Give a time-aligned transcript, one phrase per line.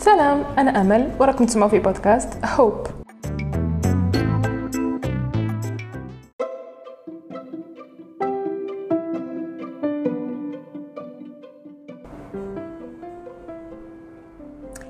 [0.00, 2.86] سلام أنا أمل وراكم تسمعوا في بودكاست هوب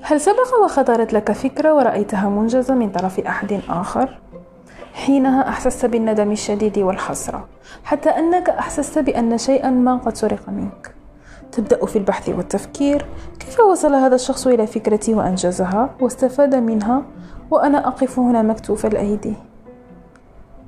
[0.03, 4.19] هل سبق وخطرت لك فكرة ورأيتها منجزة من طرف أحد آخر؟
[4.95, 7.49] حينها أحسست بالندم الشديد والحسرة
[7.85, 11.00] حتى أنك أحسست بأن شيئا ما قد سرق منك
[11.53, 13.07] تبدأ في البحث والتفكير.
[13.39, 17.03] كيف وصل هذا الشخص إلى فكرتي وأنجزها واستفاد منها؟
[17.51, 19.35] وأنا أقف هنا مكتوف الأيدي.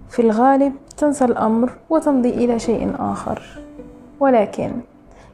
[0.09, 3.43] في الغالب تنسى الأمر وتمضي إلى شيء آخر.
[4.21, 4.73] ولكن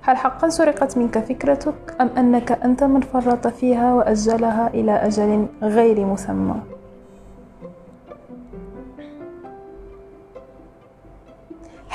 [0.01, 6.05] هل حقا سرقت منك فكرتك أم أنك أنت من فرط فيها وأجلها إلى أجل غير
[6.05, 6.55] مسمى؟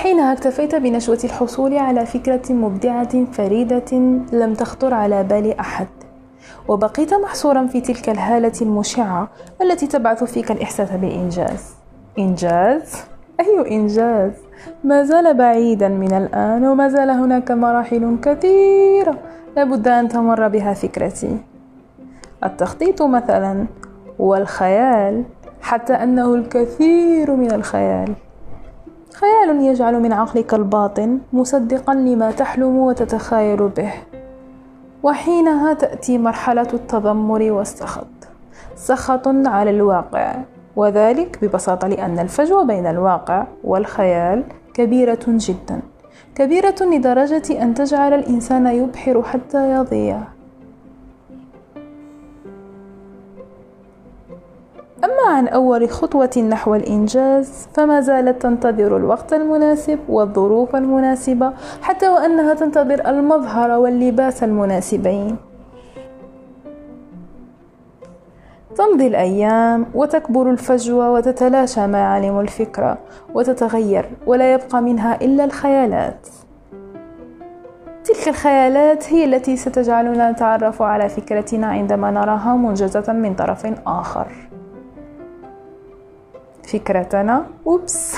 [0.04, 3.92] حينها اكتفيت بنشوة الحصول على فكرة مبدعة فريدة
[4.34, 5.88] لم تخطر على بال أحد
[6.68, 9.28] وبقيت محصورا في تلك الهالة المشعة
[9.62, 11.74] التي تبعث فيك الإحساس بالإنجاز
[12.20, 12.96] إنجاز؟
[13.40, 14.32] أي إنجاز؟
[14.84, 19.18] ما زال بعيدا من الآن وما زال هناك مراحل كثيرة
[19.56, 21.38] لابد أن تمر بها فكرتي
[22.44, 23.66] التخطيط مثلا
[24.20, 25.24] والخيال
[25.62, 28.14] حتى أنه الكثير من الخيال
[29.14, 33.94] خيال يجعل من عقلك الباطن مصدقا لما تحلم وتتخيل به.
[35.04, 38.08] وحينها تأتي مرحلة التذمر والسخط.
[38.76, 40.36] سخط على الواقع
[40.76, 45.80] وذلك ببساطة لأن الفجوة بين الواقع والخيال كبيرة جدا.
[46.36, 50.33] كبيرة لدرجة أن تجعل الإنسان يبحر حتى يضيع.
[55.04, 62.54] أما عن أول خطوة نحو الإنجاز فما زالت تنتظر الوقت المناسب والظروف المناسبة حتى وأنها
[62.54, 65.38] تنتظر المظهر واللباس المناسبين.
[68.76, 72.98] تمضي الأيام وتكبر الفجوة وتتلاشى معالم الفكرة
[73.34, 76.28] وتتغير ولا يبقى منها إلا الخيالات.
[78.04, 84.53] تلك الخيالات هي التي ستجعلنا نتعرف على فكرتنا عندما نراها منجزة من طرف آخر.
[86.74, 87.46] فكرتنا.
[87.68, 88.16] أوبس.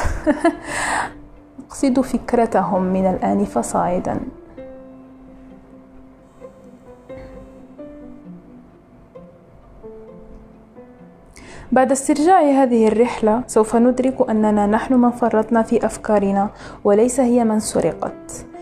[1.67, 4.19] أقصد فكرتهم من الآن فصاعدا.
[11.71, 16.49] بعد استرجاع هذه الرحلة سوف ندرك أننا نحن من فرطنا في أفكارنا
[16.83, 18.54] وليس هي من سرقت.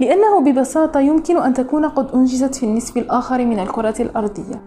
[0.00, 4.62] لأنه ببساطة يمكن أن تكون قد أنجزت في النصف الآخر من الكرة الأرضية.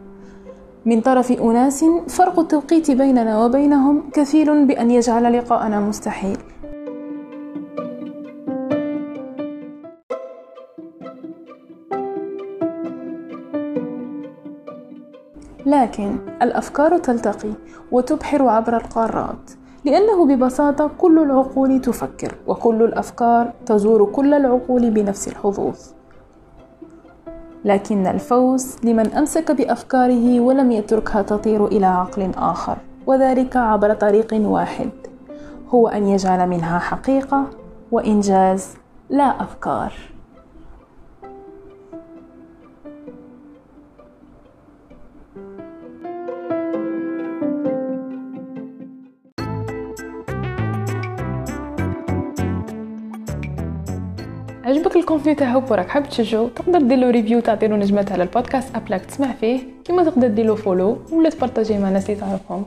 [0.86, 6.38] من طرف أناس فرق التوقيت بيننا وبينهم كفيل بأن يجعل لقاءنا مستحيل.
[15.66, 17.52] لكن الأفكار تلتقي
[17.92, 19.52] وتبحر عبر القارات.
[19.86, 25.78] لأنه ببساطة كل العقول تفكر وكل الأفكار تزور كل العقول بنفس الحظوظ.
[27.66, 34.90] لكن الفوز لمن أمسك بأفكاره ولم يتركها تطير إلى عقل آخر وذلك عبر طريق واحد
[35.70, 37.44] هو أن يجعل منها حقيقة
[37.92, 38.74] وإنجاز
[39.10, 39.94] لا أفكار.
[54.68, 58.89] عجبك ال contenu هوب وراك حاب تشجعو تقدر ديرلو review تعطيلو نجمات على البودكاست app
[58.89, 59.60] لي راك تسمع فيه.
[59.86, 62.66] كيما تقدر ديرلو follow ولا تبارطاجيه مع الناس اللي تعرفهم.